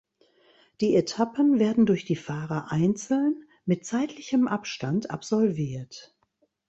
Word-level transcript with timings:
Die 0.79 0.95
Etappen 0.95 1.59
werden 1.59 1.85
durch 1.85 2.05
die 2.05 2.15
Fahrer 2.15 2.71
einzeln 2.71 3.43
mit 3.65 3.85
zeitlichem 3.85 4.47
Abstand 4.47 5.11
absolviert. 5.11 6.17